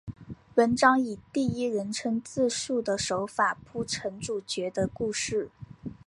[0.55, 5.51] 文章以第一人称自叙的手法铺陈主角的故事。